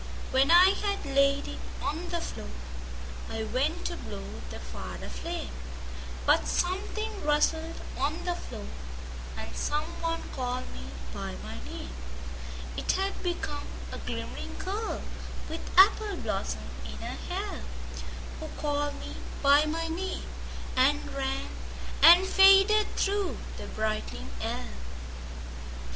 [0.31, 5.51] When I had laid it on the floorI went to blow the fire a flame,
[6.25, 8.65] But something rustled on the floor,
[9.37, 16.97] And someone called me by my name:It had become a glimmering girlWith apple blossom in
[17.07, 20.23] her hairWho called me by my name
[20.75, 24.69] and ranAnd faded through the brightening air.